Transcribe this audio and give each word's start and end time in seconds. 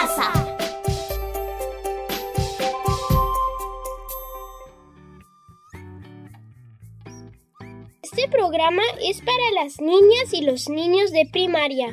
casa. 0.00 0.32
Este 8.02 8.28
programa 8.28 8.82
es 9.02 9.20
para 9.20 9.50
las 9.62 9.80
niñas 9.80 10.32
y 10.32 10.42
los 10.42 10.68
niños 10.68 11.10
de 11.12 11.28
primaria. 11.30 11.88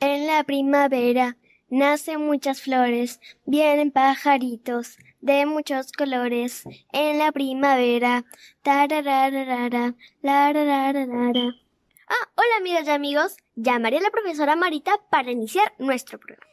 En 0.00 0.26
la 0.26 0.44
primavera 0.44 1.36
nacen 1.68 2.24
muchas 2.24 2.62
flores, 2.62 3.20
vienen 3.44 3.90
pajaritos 3.90 4.96
de 5.20 5.46
muchos 5.46 5.92
colores. 5.92 6.64
En 6.92 7.18
la 7.18 7.32
primavera, 7.32 8.24
tarararara, 8.62 9.94
larararara. 10.22 11.67
Ah, 12.10 12.28
hola 12.36 12.56
amigas 12.58 12.86
y 12.86 12.90
amigos, 12.90 13.36
llamaré 13.54 13.98
a 13.98 14.00
la 14.00 14.10
profesora 14.10 14.56
Marita 14.56 14.92
para 15.10 15.30
iniciar 15.30 15.74
nuestro 15.78 16.18
programa. 16.18 16.46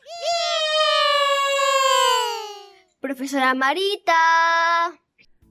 Profesora 3.00 3.54
Marita. 3.54 4.14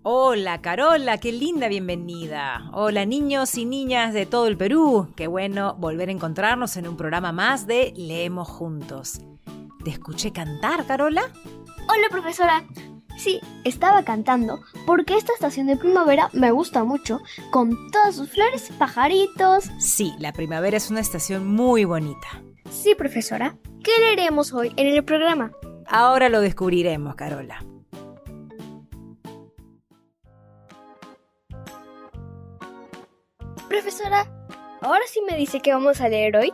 Hola 0.03 0.61
Carola, 0.61 1.17
qué 1.17 1.33
linda 1.33 1.69
bienvenida. 1.69 2.69
Hola 2.75 3.07
niños 3.07 3.57
y 3.57 3.65
niñas 3.65 4.13
de 4.13 4.27
todo 4.27 4.47
el 4.47 4.59
Perú. 4.59 5.15
Qué 5.17 5.27
bueno 5.27 5.75
volver 5.77 6.11
a 6.11 6.13
encontrarnos 6.13 6.77
en 6.77 6.87
un 6.87 6.99
programa 6.99 7.33
más 7.33 7.67
de 7.67 7.95
Leemos 7.97 8.49
Juntos. 8.49 9.21
¿Te 9.85 9.91
escuché 9.91 10.33
cantar, 10.33 10.85
Carola? 10.87 11.33
Hola 11.89 12.09
profesora. 12.11 12.63
Sí, 13.17 13.41
estaba 13.65 14.03
cantando 14.05 14.61
porque 14.87 15.17
esta 15.17 15.33
estación 15.33 15.67
de 15.67 15.77
primavera 15.77 16.31
me 16.33 16.51
gusta 16.51 16.85
mucho, 16.85 17.21
con 17.51 17.91
todas 17.91 18.17
sus 18.17 18.29
flores, 18.31 18.71
pajaritos. 18.79 19.65
Sí, 19.79 20.13
la 20.19 20.33
primavera 20.33 20.77
es 20.77 20.91
una 20.91 21.01
estación 21.01 21.47
muy 21.47 21.85
bonita. 21.85 22.43
Sí, 22.71 22.95
profesora. 22.95 23.57
¿Qué 23.83 23.93
leeremos 24.01 24.53
hoy 24.53 24.73
en 24.77 24.89
el 24.89 25.05
programa? 25.05 25.53
Ahora 25.87 26.29
lo 26.29 26.41
descubriremos, 26.41 27.15
Carola. 27.15 27.65
Profesora, 33.69 34.27
ahora 34.81 35.03
sí 35.07 35.21
me 35.29 35.37
dice 35.37 35.61
que 35.61 35.73
vamos 35.73 36.01
a 36.01 36.09
leer 36.09 36.37
hoy. 36.37 36.53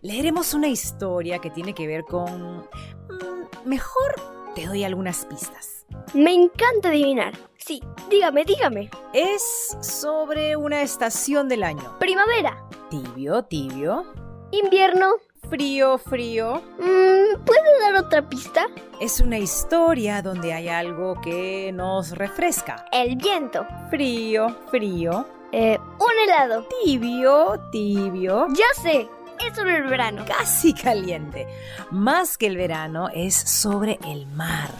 Leeremos 0.00 0.54
una 0.54 0.68
historia 0.68 1.38
que 1.38 1.50
tiene 1.50 1.74
que 1.74 1.86
ver 1.86 2.04
con... 2.04 2.58
mm, 2.58 3.68
Mejor 3.68 4.14
te 4.54 4.66
doy 4.66 4.84
algunas 4.84 5.24
pistas. 5.26 5.86
Me 6.14 6.32
encanta 6.32 6.88
adivinar. 6.88 7.34
Sí, 7.58 7.82
dígame, 8.10 8.44
dígame. 8.44 8.90
Es 9.12 9.76
sobre 9.80 10.56
una 10.56 10.82
estación 10.82 11.48
del 11.48 11.62
año. 11.62 11.96
Primavera, 11.98 12.62
Tibio, 12.90 13.42
tibio. 13.44 14.04
invierno. 14.50 15.12
Frío, 15.48 15.98
frío. 15.98 16.62
Mm, 16.78 17.44
¿Puede 17.44 17.80
dar 17.80 17.96
otra 18.04 18.28
pista? 18.28 18.66
Es 19.00 19.20
una 19.20 19.38
historia 19.38 20.22
donde 20.22 20.52
hay 20.52 20.68
algo 20.68 21.20
que 21.20 21.72
nos 21.74 22.12
refresca. 22.12 22.86
El 22.92 23.16
viento. 23.16 23.66
Frío, 23.90 24.56
frío. 24.70 25.26
Eh, 25.52 25.78
un 25.78 26.18
helado. 26.24 26.66
Tibio, 26.84 27.60
tibio. 27.70 28.46
Ya 28.54 28.82
sé, 28.82 29.08
es 29.48 29.56
sobre 29.56 29.76
el 29.76 29.84
verano. 29.84 30.24
Casi 30.26 30.72
caliente. 30.72 31.46
Más 31.90 32.38
que 32.38 32.46
el 32.46 32.56
verano 32.56 33.08
es 33.14 33.34
sobre 33.34 33.98
el 34.06 34.26
mar. 34.26 34.70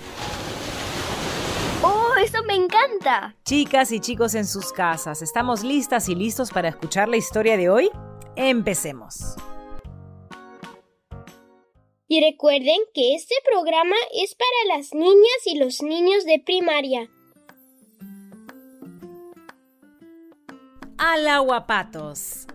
¡Oh, 1.83 2.15
eso 2.23 2.43
me 2.45 2.55
encanta! 2.55 3.35
Chicas 3.45 3.91
y 3.91 4.01
chicos 4.01 4.35
en 4.35 4.47
sus 4.47 4.73
casas, 4.73 5.21
¿estamos 5.21 5.65
listas 5.65 6.09
y 6.09 6.15
listos 6.15 6.53
para 6.53 6.69
escuchar 6.69 7.09
la 7.09 7.17
historia 7.17 7.57
de 7.57 7.69
hoy? 7.69 7.91
Empecemos. 8.37 9.35
Y 12.07 12.21
recuerden 12.21 12.77
que 12.95 13.15
este 13.15 13.35
programa 13.51 13.97
es 14.13 14.37
para 14.37 14.77
las 14.77 14.93
niñas 14.93 15.47
y 15.47 15.57
los 15.57 15.83
niños 15.83 16.25
de 16.25 16.39
primaria. 16.39 17.11
Al 20.99 21.27
aguapatos. 21.27 22.47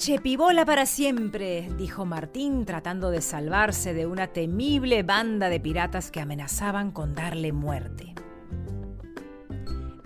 Chepibola 0.00 0.64
para 0.64 0.86
siempre, 0.86 1.68
dijo 1.76 2.06
Martín 2.06 2.64
tratando 2.64 3.10
de 3.10 3.20
salvarse 3.20 3.92
de 3.92 4.06
una 4.06 4.28
temible 4.28 5.02
banda 5.02 5.50
de 5.50 5.60
piratas 5.60 6.10
que 6.10 6.20
amenazaban 6.20 6.90
con 6.90 7.14
darle 7.14 7.52
muerte. 7.52 8.14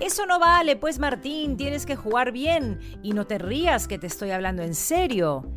Eso 0.00 0.27
no 0.27 0.41
vale, 0.41 0.75
pues 0.75 0.99
Martín, 0.99 1.56
tienes 1.56 1.87
que 1.87 1.94
jugar 1.94 2.32
bien 2.32 2.81
y 3.05 3.12
no 3.12 3.28
te 3.28 3.38
rías 3.38 3.87
que 3.87 4.00
te 4.00 4.09
estoy 4.09 4.32
hablando 4.32 4.65
en 4.65 4.75
serio, 4.75 5.49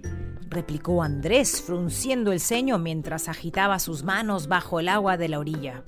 replicó 0.50 1.02
Andrés 1.02 1.64
frunciendo 1.64 2.32
el 2.32 2.40
ceño 2.40 2.78
mientras 2.78 3.30
agitaba 3.30 3.80
sus 3.80 4.04
manos 4.04 4.48
bajo 4.48 4.80
el 4.80 4.90
agua 4.90 5.18
de 5.18 5.30
la 5.30 5.40
orilla. 5.40 5.84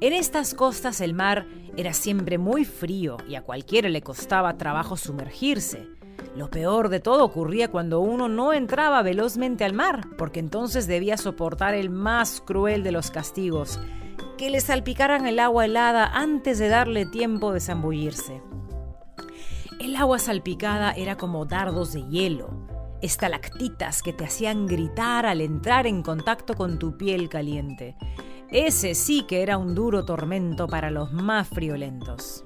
En 0.00 0.12
estas 0.12 0.54
costas 0.54 1.00
el 1.00 1.14
mar 1.14 1.48
era 1.76 1.94
siempre 1.94 2.38
muy 2.38 2.64
frío 2.64 3.16
y 3.28 3.34
a 3.34 3.42
cualquiera 3.42 3.88
le 3.88 4.02
costaba 4.02 4.56
trabajo 4.56 4.96
sumergirse. 4.96 6.00
Lo 6.34 6.48
peor 6.48 6.88
de 6.88 7.00
todo 7.00 7.24
ocurría 7.24 7.68
cuando 7.70 8.00
uno 8.00 8.28
no 8.28 8.54
entraba 8.54 9.02
velozmente 9.02 9.64
al 9.64 9.74
mar, 9.74 10.06
porque 10.16 10.40
entonces 10.40 10.86
debía 10.86 11.18
soportar 11.18 11.74
el 11.74 11.90
más 11.90 12.40
cruel 12.40 12.82
de 12.82 12.92
los 12.92 13.10
castigos, 13.10 13.78
que 14.38 14.48
le 14.48 14.60
salpicaran 14.60 15.26
el 15.26 15.38
agua 15.38 15.66
helada 15.66 16.06
antes 16.06 16.58
de 16.58 16.68
darle 16.68 17.04
tiempo 17.04 17.52
de 17.52 17.60
zambullirse. 17.60 18.40
El 19.78 19.94
agua 19.96 20.18
salpicada 20.18 20.92
era 20.92 21.16
como 21.16 21.44
dardos 21.44 21.92
de 21.92 22.02
hielo, 22.08 22.48
estalactitas 23.02 24.02
que 24.02 24.12
te 24.12 24.24
hacían 24.24 24.66
gritar 24.66 25.26
al 25.26 25.42
entrar 25.42 25.86
en 25.86 26.02
contacto 26.02 26.54
con 26.54 26.78
tu 26.78 26.96
piel 26.96 27.28
caliente. 27.28 27.96
Ese 28.48 28.94
sí 28.94 29.24
que 29.28 29.42
era 29.42 29.58
un 29.58 29.74
duro 29.74 30.04
tormento 30.04 30.66
para 30.66 30.90
los 30.90 31.12
más 31.12 31.48
friolentos. 31.48 32.44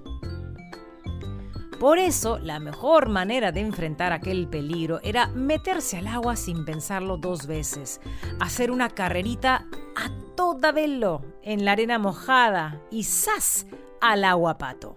Por 1.78 1.98
eso, 1.98 2.38
la 2.38 2.58
mejor 2.58 3.10
manera 3.10 3.52
de 3.52 3.60
enfrentar 3.60 4.12
aquel 4.12 4.48
peligro 4.48 5.00
era 5.02 5.26
meterse 5.28 5.98
al 5.98 6.06
agua 6.06 6.34
sin 6.34 6.64
pensarlo 6.64 7.18
dos 7.18 7.46
veces, 7.46 8.00
hacer 8.40 8.70
una 8.70 8.88
carrerita 8.88 9.66
a 9.94 10.10
toda 10.34 10.72
velo 10.72 11.22
en 11.42 11.66
la 11.66 11.72
arena 11.72 11.98
mojada 11.98 12.80
y 12.90 13.04
¡zas! 13.04 13.66
al 14.00 14.24
aguapato. 14.24 14.96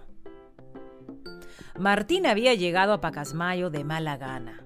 Martín 1.77 2.25
había 2.25 2.53
llegado 2.53 2.93
a 2.93 3.01
Pacasmayo 3.01 3.69
de 3.69 3.83
mala 3.83 4.17
gana. 4.17 4.63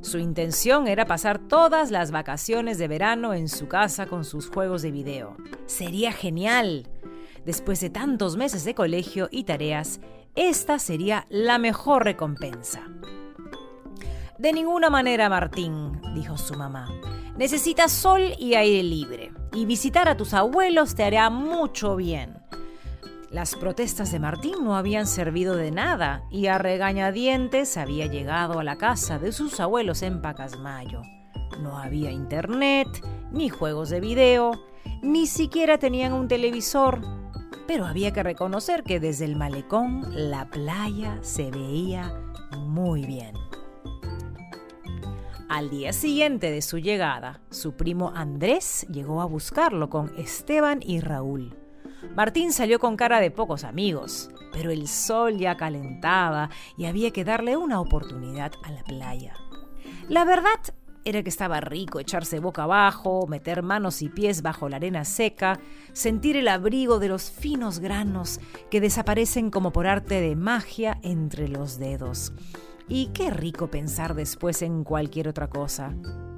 Su 0.00 0.18
intención 0.18 0.88
era 0.88 1.06
pasar 1.06 1.38
todas 1.38 1.90
las 1.90 2.10
vacaciones 2.10 2.78
de 2.78 2.88
verano 2.88 3.34
en 3.34 3.48
su 3.48 3.66
casa 3.66 4.06
con 4.06 4.24
sus 4.24 4.50
juegos 4.50 4.82
de 4.82 4.90
video. 4.90 5.36
Sería 5.66 6.12
genial. 6.12 6.88
Después 7.44 7.80
de 7.80 7.90
tantos 7.90 8.36
meses 8.36 8.64
de 8.64 8.74
colegio 8.74 9.28
y 9.30 9.44
tareas, 9.44 10.00
esta 10.36 10.78
sería 10.78 11.26
la 11.30 11.58
mejor 11.58 12.04
recompensa. 12.04 12.82
De 14.38 14.52
ninguna 14.52 14.90
manera, 14.90 15.28
Martín, 15.30 16.00
dijo 16.14 16.36
su 16.36 16.54
mamá. 16.54 16.88
Necesitas 17.38 17.90
sol 17.90 18.34
y 18.38 18.54
aire 18.54 18.82
libre, 18.82 19.32
y 19.52 19.64
visitar 19.64 20.08
a 20.08 20.16
tus 20.16 20.34
abuelos 20.34 20.94
te 20.94 21.04
hará 21.04 21.30
mucho 21.30 21.96
bien. 21.96 22.36
Las 23.30 23.56
protestas 23.56 24.12
de 24.12 24.20
Martín 24.20 24.62
no 24.62 24.76
habían 24.76 25.06
servido 25.06 25.56
de 25.56 25.70
nada 25.70 26.22
y 26.30 26.46
a 26.46 26.58
regañadientes 26.58 27.76
había 27.76 28.06
llegado 28.06 28.60
a 28.60 28.64
la 28.64 28.76
casa 28.76 29.18
de 29.18 29.32
sus 29.32 29.58
abuelos 29.58 30.02
en 30.02 30.22
Pacasmayo. 30.22 31.02
No 31.60 31.78
había 31.78 32.10
internet, 32.10 32.88
ni 33.32 33.48
juegos 33.48 33.90
de 33.90 34.00
video, 34.00 34.52
ni 35.02 35.26
siquiera 35.26 35.78
tenían 35.78 36.12
un 36.12 36.28
televisor, 36.28 37.00
pero 37.66 37.86
había 37.86 38.12
que 38.12 38.22
reconocer 38.22 38.82
que 38.82 39.00
desde 39.00 39.24
el 39.24 39.36
malecón 39.36 40.06
la 40.12 40.46
playa 40.46 41.18
se 41.22 41.50
veía 41.50 42.12
muy 42.58 43.04
bien. 43.04 43.34
Al 45.48 45.70
día 45.70 45.92
siguiente 45.92 46.50
de 46.50 46.60
su 46.60 46.78
llegada, 46.78 47.40
su 47.50 47.76
primo 47.76 48.12
Andrés 48.14 48.86
llegó 48.90 49.20
a 49.20 49.26
buscarlo 49.26 49.88
con 49.88 50.12
Esteban 50.18 50.80
y 50.82 51.00
Raúl. 51.00 51.56
Martín 52.16 52.52
salió 52.52 52.78
con 52.78 52.96
cara 52.96 53.20
de 53.20 53.30
pocos 53.30 53.62
amigos, 53.62 54.30
pero 54.52 54.70
el 54.70 54.88
sol 54.88 55.38
ya 55.38 55.56
calentaba 55.56 56.50
y 56.76 56.86
había 56.86 57.10
que 57.10 57.24
darle 57.24 57.56
una 57.56 57.80
oportunidad 57.80 58.52
a 58.64 58.72
la 58.72 58.82
playa. 58.82 59.34
La 60.08 60.24
verdad 60.24 60.60
era 61.06 61.22
que 61.22 61.30
estaba 61.30 61.60
rico 61.60 62.00
echarse 62.00 62.40
boca 62.40 62.64
abajo, 62.64 63.26
meter 63.28 63.62
manos 63.62 64.02
y 64.02 64.08
pies 64.08 64.42
bajo 64.42 64.68
la 64.68 64.76
arena 64.76 65.04
seca, 65.04 65.60
sentir 65.92 66.36
el 66.36 66.48
abrigo 66.48 66.98
de 66.98 67.08
los 67.08 67.30
finos 67.30 67.78
granos 67.78 68.40
que 68.70 68.80
desaparecen 68.80 69.50
como 69.50 69.72
por 69.72 69.86
arte 69.86 70.20
de 70.20 70.34
magia 70.34 70.98
entre 71.02 71.48
los 71.48 71.78
dedos. 71.78 72.32
Y 72.88 73.08
qué 73.14 73.30
rico 73.30 73.70
pensar 73.70 74.14
después 74.14 74.62
en 74.62 74.82
cualquier 74.82 75.28
otra 75.28 75.48
cosa. 75.48 75.94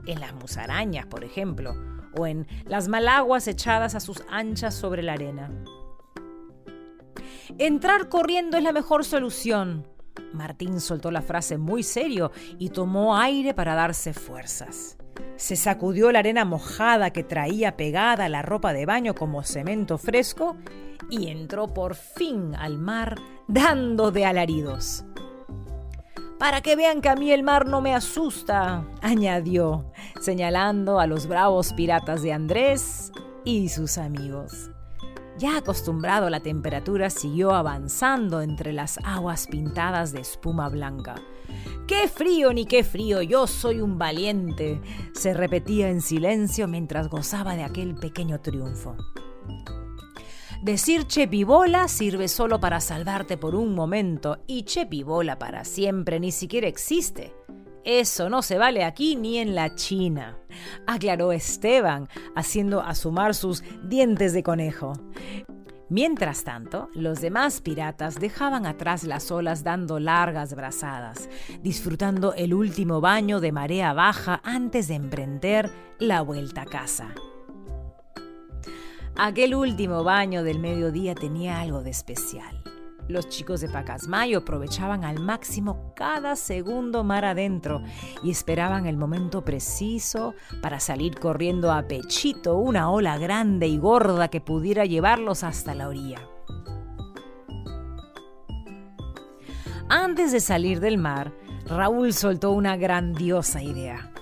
En 0.07 0.21
las 0.21 0.35
musarañas, 0.35 1.07
por 1.07 1.25
ejemplo, 1.25 1.75
o 2.17 2.27
en 2.27 2.47
las 2.67 2.89
malaguas 2.89 3.49
echadas 3.49 3.95
a 3.95 4.01
sus 4.01 4.23
anchas 4.29 4.75
sobre 4.75 5.03
la 5.03 5.15
arena. 5.15 5.51
Entrar 7.57 8.11
corriendo 8.11 8.59
es 8.59 8.63
la 8.63 8.73
mejor 8.73 9.07
solución. 9.07 9.87
Martín 10.33 10.81
soltó 10.81 11.11
la 11.11 11.23
frase 11.23 11.59
muy 11.59 11.83
serio 11.83 12.31
y 12.59 12.71
tomó 12.71 13.17
aire 13.17 13.55
para 13.55 13.75
darse 13.75 14.13
fuerzas. 14.13 14.97
se 15.37 15.57
sacudió 15.57 16.13
la 16.13 16.21
arena 16.21 16.45
mojada 16.45 17.11
que 17.11 17.25
traía 17.25 17.77
pegada 17.77 18.27
a 18.27 18.29
la 18.29 18.43
ropa 18.43 18.73
de 18.73 18.87
baño 18.87 19.15
como 19.15 19.43
cemento 19.43 19.99
fresco 19.99 20.57
y 21.11 21.29
entró 21.29 21.73
por 21.75 21.95
fin 21.95 22.55
al 22.55 22.79
mar 22.79 23.17
dando 23.47 24.11
de 24.11 24.27
alaridos. 24.27 25.05
Para 26.39 26.61
que 26.61 26.77
vean 26.77 27.01
que 27.01 27.09
a 27.09 27.17
mí 27.17 27.33
el 27.33 27.43
mar 27.43 27.67
no 27.67 27.81
me 27.81 27.95
asusta, 27.95 28.85
añadió, 29.03 29.91
señalando 30.21 31.01
a 31.01 31.07
los 31.09 31.27
bravos 31.27 31.73
piratas 31.73 32.23
de 32.23 32.33
Andrés 32.33 33.11
y 33.45 33.71
sus 33.71 33.99
amigos. 33.99 34.71
Ya 35.39 35.57
acostumbrado 35.57 36.27
a 36.27 36.31
la 36.31 36.41
temperatura, 36.41 37.11
siguió 37.11 37.53
avanzando 37.53 38.43
entre 38.43 38.73
las 38.73 38.99
aguas 39.05 39.47
pintadas 39.47 40.13
de 40.13 40.21
espuma 40.21 40.69
blanca. 40.69 41.15
¡Qué 41.87 42.09
frío 42.09 42.53
ni 42.53 42.67
qué 42.67 42.83
frío! 42.83 43.23
Yo 43.23 43.47
soy 43.47 43.81
un 43.81 43.99
valiente, 43.99 44.81
se 45.13 45.35
repetía 45.35 45.91
en 45.91 46.01
silencio 46.01 46.67
mientras 46.67 47.09
gozaba 47.09 47.55
de 47.55 47.63
aquel 47.63 47.95
pequeño 47.95 48.41
triunfo. 48.41 48.97
Decir 50.61 51.07
chepibola 51.07 51.87
sirve 51.87 52.27
solo 52.27 52.59
para 52.59 52.81
salvarte 52.81 53.37
por 53.37 53.55
un 53.55 53.77
momento 53.77 54.43
y 54.49 54.65
chepibola 54.65 55.39
para 55.39 55.65
siempre 55.65 56.19
ni 56.19 56.33
siquiera 56.33 56.67
existe. 56.67 57.33
Eso 57.91 58.29
no 58.29 58.43
se 58.43 58.59
vale 58.59 58.85
aquí 58.85 59.17
ni 59.17 59.39
en 59.39 59.55
la 59.55 59.75
China, 59.75 60.37
aclaró 60.87 61.33
Esteban, 61.33 62.07
haciendo 62.37 62.83
asomar 62.83 63.35
sus 63.35 63.65
dientes 63.83 64.35
de 64.35 64.43
conejo. 64.43 64.93
Mientras 65.89 66.45
tanto, 66.45 66.91
los 66.93 67.23
demás 67.23 67.63
piratas 67.63 68.17
dejaban 68.21 68.67
atrás 68.67 69.05
las 69.05 69.31
olas 69.31 69.65
dando 69.65 70.01
largas 70.01 70.55
brazadas, 70.55 71.31
disfrutando 71.63 72.35
el 72.35 72.53
último 72.53 73.01
baño 73.01 73.41
de 73.41 73.53
marea 73.53 73.95
baja 73.95 74.43
antes 74.45 74.89
de 74.89 74.95
emprender 74.95 75.71
la 75.99 76.21
vuelta 76.21 76.63
a 76.63 76.67
casa. 76.67 77.15
Aquel 79.17 79.55
último 79.55 80.05
baño 80.05 80.45
del 80.45 80.59
mediodía 80.59 81.15
tenía 81.15 81.59
algo 81.59 81.83
de 81.83 81.89
especial. 81.89 82.58
Los 83.09 83.31
chicos 83.31 83.63
de 83.63 83.71
Pacasmayo 83.71 84.41
aprovechaban 84.41 85.03
al 85.03 85.19
máximo 85.19 85.95
cada 85.97 86.37
segundo 86.37 87.05
mar 87.05 87.25
adentro 87.25 87.83
y 88.23 88.31
esperaban 88.31 88.85
el 88.85 88.99
momento 88.99 89.43
preciso 89.43 90.35
para 90.61 90.79
salir 90.79 91.19
corriendo 91.19 91.73
a 91.73 91.89
pechito 91.89 92.57
una 92.59 92.91
ola 92.91 93.17
grande 93.17 93.67
y 93.67 93.79
gorda 93.79 94.29
que 94.29 94.43
pudiera 94.43 94.85
llevarlos 94.85 95.43
hasta 95.43 95.75
la 95.75 95.89
orilla. 95.89 96.21
Antes 99.89 100.31
de 100.31 100.41
salir 100.41 100.81
del 100.81 100.99
mar, 100.99 101.33
Raúl 101.65 102.13
soltó 102.13 102.51
una 102.51 102.77
grandiosa 102.77 103.63
idea. 103.63 104.13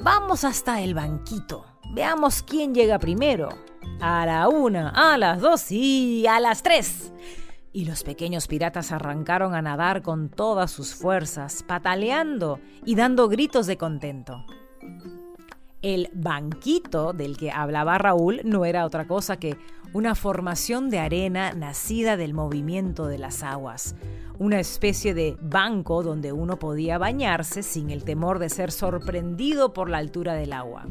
Vamos 0.00 0.42
hasta 0.42 0.80
el 0.80 0.94
banquito. 0.94 1.64
Veamos 1.94 2.42
quién 2.42 2.74
llega 2.74 2.98
primero. 2.98 3.50
A 4.00 4.26
la 4.26 4.48
una, 4.48 4.88
a 4.88 5.16
las 5.16 5.40
dos 5.40 5.70
y 5.70 6.26
a 6.26 6.40
las 6.40 6.64
tres 6.64 7.11
y 7.72 7.84
los 7.84 8.02
pequeños 8.02 8.46
piratas 8.46 8.92
arrancaron 8.92 9.54
a 9.54 9.62
nadar 9.62 10.02
con 10.02 10.28
todas 10.28 10.70
sus 10.70 10.94
fuerzas, 10.94 11.62
pataleando 11.62 12.60
y 12.84 12.94
dando 12.94 13.28
gritos 13.28 13.66
de 13.66 13.76
contento. 13.76 14.44
El 15.80 16.10
banquito 16.14 17.12
del 17.12 17.36
que 17.36 17.50
hablaba 17.50 17.98
Raúl 17.98 18.40
no 18.44 18.64
era 18.64 18.86
otra 18.86 19.06
cosa 19.08 19.38
que 19.38 19.56
una 19.92 20.14
formación 20.14 20.90
de 20.90 21.00
arena 21.00 21.52
nacida 21.52 22.16
del 22.16 22.34
movimiento 22.34 23.06
de 23.06 23.18
las 23.18 23.42
aguas, 23.42 23.96
una 24.38 24.60
especie 24.60 25.12
de 25.12 25.36
banco 25.40 26.02
donde 26.02 26.32
uno 26.32 26.58
podía 26.58 26.98
bañarse 26.98 27.62
sin 27.62 27.90
el 27.90 28.04
temor 28.04 28.38
de 28.38 28.48
ser 28.48 28.70
sorprendido 28.70 29.72
por 29.72 29.90
la 29.90 29.98
altura 29.98 30.34
del 30.34 30.52
agua. 30.52 30.86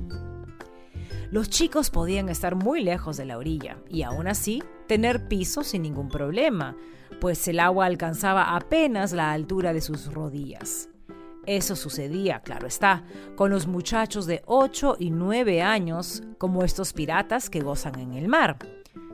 Los 1.31 1.49
chicos 1.49 1.89
podían 1.89 2.27
estar 2.27 2.55
muy 2.55 2.83
lejos 2.83 3.15
de 3.15 3.23
la 3.23 3.37
orilla 3.37 3.77
y 3.87 4.03
aún 4.03 4.27
así 4.27 4.61
tener 4.85 5.29
piso 5.29 5.63
sin 5.63 5.83
ningún 5.83 6.09
problema, 6.09 6.75
pues 7.21 7.47
el 7.47 7.61
agua 7.61 7.85
alcanzaba 7.85 8.53
apenas 8.53 9.13
la 9.13 9.31
altura 9.31 9.71
de 9.71 9.79
sus 9.79 10.13
rodillas. 10.13 10.89
Eso 11.45 11.77
sucedía, 11.77 12.41
claro 12.41 12.67
está, 12.67 13.05
con 13.37 13.49
los 13.49 13.65
muchachos 13.65 14.25
de 14.25 14.41
8 14.45 14.97
y 14.99 15.09
9 15.09 15.61
años, 15.61 16.21
como 16.37 16.65
estos 16.65 16.91
piratas 16.91 17.49
que 17.49 17.61
gozan 17.61 17.97
en 17.97 18.13
el 18.13 18.27
mar. 18.27 18.57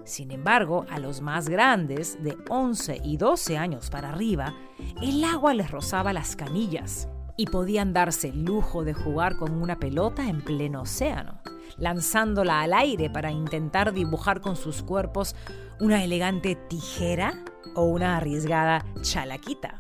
Sin 0.04 0.32
embargo, 0.32 0.88
a 0.90 0.98
los 0.98 1.22
más 1.22 1.48
grandes, 1.48 2.18
de 2.24 2.36
11 2.50 3.00
y 3.04 3.18
12 3.18 3.58
años 3.58 3.92
para 3.92 4.10
arriba, 4.10 4.56
el 5.04 5.24
agua 5.24 5.54
les 5.54 5.70
rozaba 5.70 6.14
las 6.14 6.36
canillas 6.36 7.08
y 7.38 7.46
podían 7.46 7.94
darse 7.94 8.30
el 8.30 8.44
lujo 8.44 8.84
de 8.84 8.94
jugar 8.94 9.38
con 9.38 9.54
una 9.54 9.80
pelota 9.80 10.28
en 10.28 10.42
pleno 10.42 10.82
océano 10.82 11.40
lanzándola 11.78 12.62
al 12.62 12.74
aire 12.74 13.10
para 13.10 13.32
intentar 13.32 13.94
dibujar 13.94 14.42
con 14.42 14.56
sus 14.56 14.82
cuerpos 14.84 15.36
una 15.80 16.04
elegante 16.04 16.56
tijera 16.56 17.34
o 17.76 17.84
una 17.84 18.18
arriesgada 18.18 18.86
chalaquita. 19.02 19.76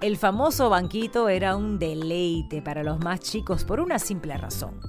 El 0.00 0.16
famoso 0.16 0.68
banquito 0.68 1.28
era 1.28 1.56
un 1.56 1.78
deleite 1.78 2.60
para 2.60 2.82
los 2.82 2.98
más 2.98 3.20
chicos 3.20 3.64
por 3.64 3.78
una 3.78 3.98
simple 3.98 4.36
razón. 4.36 4.80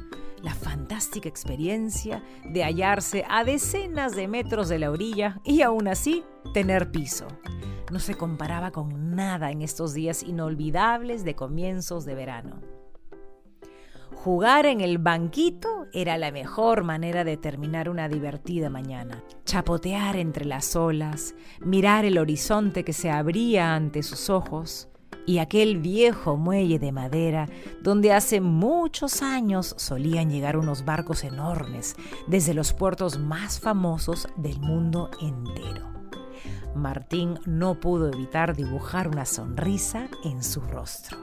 La 0.43 0.53
fantástica 0.53 1.29
experiencia 1.29 2.21
de 2.43 2.65
hallarse 2.65 3.23
a 3.29 3.45
decenas 3.45 4.13
de 4.13 4.27
metros 4.27 4.67
de 4.67 4.77
la 4.77 4.91
orilla 4.91 5.39
y 5.45 5.61
aún 5.61 5.87
así 5.87 6.25
tener 6.53 6.91
piso. 6.91 7.27
No 7.89 7.99
se 7.99 8.15
comparaba 8.15 8.71
con 8.71 9.15
nada 9.15 9.51
en 9.51 9.61
estos 9.61 9.93
días 9.93 10.21
inolvidables 10.21 11.23
de 11.23 11.35
comienzos 11.35 12.03
de 12.03 12.15
verano. 12.15 12.59
Jugar 14.15 14.65
en 14.65 14.81
el 14.81 14.97
banquito 14.97 15.87
era 15.93 16.17
la 16.17 16.31
mejor 16.31 16.83
manera 16.83 17.23
de 17.23 17.37
terminar 17.37 17.89
una 17.89 18.09
divertida 18.09 18.69
mañana. 18.69 19.23
Chapotear 19.45 20.17
entre 20.17 20.43
las 20.43 20.75
olas, 20.75 21.35
mirar 21.61 22.03
el 22.03 22.17
horizonte 22.17 22.83
que 22.83 22.93
se 22.93 23.09
abría 23.09 23.75
ante 23.75 24.03
sus 24.03 24.29
ojos 24.29 24.89
y 25.25 25.37
aquel 25.37 25.79
viejo 25.79 26.37
muelle 26.37 26.79
de 26.79 26.91
madera 26.91 27.47
donde 27.81 28.13
hace 28.13 28.41
muchos 28.41 29.21
años 29.21 29.75
solían 29.77 30.29
llegar 30.29 30.57
unos 30.57 30.85
barcos 30.85 31.23
enormes 31.23 31.95
desde 32.27 32.53
los 32.53 32.73
puertos 32.73 33.19
más 33.19 33.59
famosos 33.59 34.27
del 34.37 34.59
mundo 34.59 35.09
entero. 35.21 35.91
Martín 36.75 37.39
no 37.45 37.79
pudo 37.79 38.11
evitar 38.11 38.55
dibujar 38.55 39.07
una 39.07 39.25
sonrisa 39.25 40.07
en 40.23 40.43
su 40.43 40.61
rostro. 40.61 41.17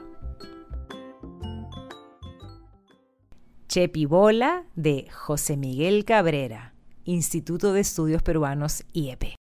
Chepibola 3.67 4.65
de 4.75 5.07
José 5.11 5.55
Miguel 5.55 6.03
Cabrera, 6.03 6.73
Instituto 7.05 7.73
de 7.73 7.79
Estudios 7.81 8.21
Peruanos 8.21 8.83
IEP. 8.93 9.40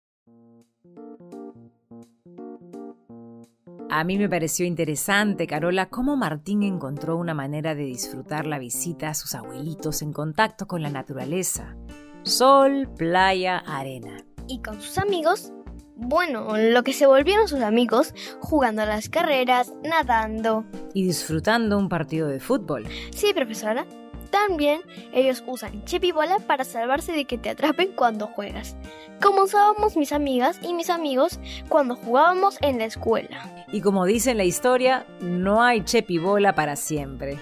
A 3.96 4.04
mí 4.04 4.18
me 4.18 4.28
pareció 4.28 4.66
interesante, 4.66 5.48
Carola, 5.48 5.86
cómo 5.86 6.18
Martín 6.18 6.64
encontró 6.64 7.16
una 7.16 7.34
manera 7.34 7.76
de 7.76 7.86
disfrutar 7.86 8.46
la 8.46 8.60
visita 8.60 9.08
a 9.08 9.14
sus 9.14 9.34
abuelitos 9.36 10.02
en 10.02 10.12
contacto 10.12 10.68
con 10.68 10.82
la 10.82 10.90
naturaleza. 10.90 11.78
Sol, 12.24 12.90
playa, 12.98 13.60
arena. 13.60 14.18
Y 14.50 14.62
con 14.62 14.82
sus 14.82 14.98
amigos 14.98 15.54
bueno, 15.96 16.58
lo 16.58 16.84
que 16.84 16.92
se 16.92 17.06
volvieron 17.06 17.48
sus 17.48 17.62
amigos 17.62 18.14
jugando 18.42 18.82
a 18.82 18.86
las 18.86 19.08
carreras, 19.08 19.74
nadando. 19.82 20.66
Y 20.94 21.06
disfrutando 21.06 21.78
un 21.78 21.88
partido 21.88 22.28
de 22.28 22.42
fútbol. 22.42 22.86
Sí, 23.12 23.32
profesora. 23.34 23.86
También 24.36 24.82
ellos 25.14 25.46
usan 25.48 25.86
chip 25.86 26.04
y 26.04 26.12
bola 26.12 26.40
para 26.40 26.66
salvarse 26.66 27.14
de 27.14 27.24
que 27.24 27.38
te 27.38 27.50
atrapen 27.50 27.94
cuando 27.96 28.28
juegas, 28.28 28.76
como 29.22 29.44
usábamos 29.44 29.96
mis 29.96 30.12
amigas 30.12 30.60
y 30.62 30.74
mis 30.74 30.90
amigos 30.90 31.40
cuando 31.70 31.96
jugábamos 31.96 32.58
en 32.62 32.78
la 32.78 32.84
escuela. 32.84 33.66
Y 33.72 33.80
como 33.80 34.04
dice 34.04 34.32
en 34.32 34.38
la 34.38 34.44
historia, 34.44 35.06
no 35.22 35.64
hay 35.64 35.86
chip 35.86 36.12
y 36.12 36.18
bola 36.18 36.54
para 36.54 36.76
siempre. 36.76 37.40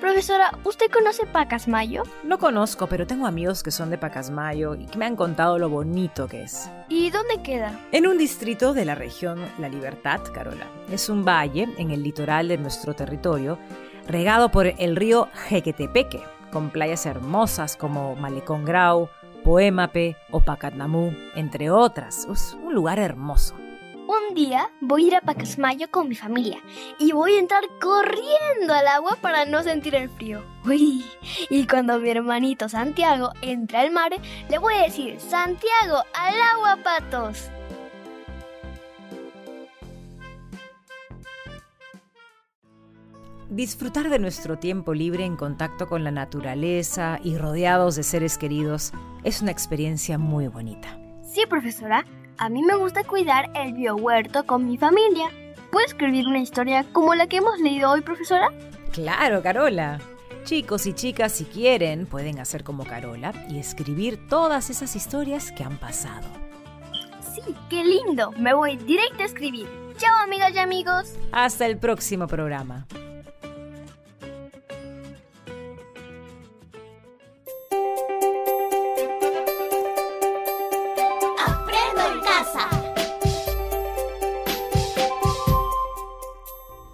Profesora, 0.00 0.50
¿usted 0.64 0.90
conoce 0.90 1.26
Pacasmayo? 1.26 2.02
No 2.22 2.38
conozco, 2.38 2.86
pero 2.86 3.06
tengo 3.06 3.26
amigos 3.26 3.62
que 3.62 3.70
son 3.70 3.88
de 3.88 3.96
Pacasmayo 3.96 4.74
y 4.74 4.84
que 4.84 4.98
me 4.98 5.06
han 5.06 5.16
contado 5.16 5.58
lo 5.58 5.70
bonito 5.70 6.28
que 6.28 6.42
es. 6.42 6.68
¿Y 6.88 7.10
dónde 7.10 7.40
queda? 7.42 7.80
En 7.92 8.06
un 8.06 8.18
distrito 8.18 8.74
de 8.74 8.84
la 8.84 8.94
región 8.94 9.40
La 9.58 9.68
Libertad, 9.68 10.20
Carola. 10.34 10.66
Es 10.90 11.08
un 11.08 11.24
valle 11.24 11.68
en 11.78 11.92
el 11.92 12.02
litoral 12.02 12.48
de 12.48 12.58
nuestro 12.58 12.94
territorio 12.94 13.58
regado 14.06 14.50
por 14.50 14.66
el 14.66 14.96
río 14.96 15.28
Jequetepeque, 15.48 16.22
con 16.52 16.70
playas 16.70 17.06
hermosas 17.06 17.76
como 17.76 18.16
Malecón 18.16 18.64
Grau, 18.64 19.08
Poémape 19.44 20.16
o 20.30 20.40
Pacatnamú, 20.40 21.14
entre 21.34 21.70
otras. 21.70 22.26
Es 22.30 22.56
un 22.62 22.74
lugar 22.74 22.98
hermoso. 22.98 23.54
Un 24.08 24.34
día 24.34 24.70
voy 24.80 25.04
a 25.04 25.06
ir 25.08 25.14
a 25.16 25.20
Pacasmayo 25.20 25.90
con 25.90 26.08
mi 26.08 26.14
familia 26.14 26.58
y 26.98 27.10
voy 27.10 27.34
a 27.34 27.40
entrar 27.40 27.64
corriendo 27.80 28.72
al 28.72 28.86
agua 28.86 29.18
para 29.20 29.44
no 29.46 29.64
sentir 29.64 29.96
el 29.96 30.08
frío. 30.08 30.44
Uy, 30.64 31.04
y 31.50 31.66
cuando 31.66 31.98
mi 31.98 32.10
hermanito 32.10 32.68
Santiago 32.68 33.32
entre 33.42 33.78
al 33.78 33.90
mar, 33.90 34.12
le 34.48 34.58
voy 34.58 34.74
a 34.74 34.82
decir, 34.82 35.18
Santiago, 35.18 36.04
al 36.14 36.40
agua 36.54 36.78
patos. 36.84 37.50
Disfrutar 43.56 44.10
de 44.10 44.18
nuestro 44.18 44.58
tiempo 44.58 44.92
libre 44.92 45.24
en 45.24 45.34
contacto 45.34 45.88
con 45.88 46.04
la 46.04 46.10
naturaleza 46.10 47.18
y 47.24 47.38
rodeados 47.38 47.96
de 47.96 48.02
seres 48.02 48.36
queridos 48.36 48.92
es 49.24 49.40
una 49.40 49.50
experiencia 49.50 50.18
muy 50.18 50.46
bonita. 50.48 50.98
Sí, 51.22 51.42
profesora. 51.48 52.04
A 52.36 52.50
mí 52.50 52.62
me 52.62 52.76
gusta 52.76 53.02
cuidar 53.02 53.50
el 53.54 53.72
biohuerto 53.72 54.44
con 54.44 54.66
mi 54.66 54.76
familia. 54.76 55.30
¿Puedo 55.72 55.86
escribir 55.86 56.26
una 56.28 56.38
historia 56.38 56.84
como 56.92 57.14
la 57.14 57.28
que 57.28 57.38
hemos 57.38 57.58
leído 57.58 57.90
hoy, 57.90 58.02
profesora? 58.02 58.50
Claro, 58.92 59.42
Carola. 59.42 60.00
Chicos 60.44 60.86
y 60.86 60.92
chicas, 60.92 61.32
si 61.32 61.46
quieren, 61.46 62.04
pueden 62.04 62.38
hacer 62.38 62.62
como 62.62 62.84
Carola 62.84 63.32
y 63.48 63.58
escribir 63.58 64.28
todas 64.28 64.68
esas 64.68 64.94
historias 64.94 65.50
que 65.50 65.64
han 65.64 65.78
pasado. 65.78 66.28
Sí, 67.34 67.54
qué 67.70 67.82
lindo. 67.82 68.32
Me 68.32 68.52
voy 68.52 68.76
directo 68.76 69.22
a 69.22 69.26
escribir. 69.26 69.66
Chao, 69.96 70.14
amigas 70.22 70.52
y 70.54 70.58
amigos. 70.58 71.14
Hasta 71.32 71.64
el 71.64 71.78
próximo 71.78 72.26
programa. 72.26 72.86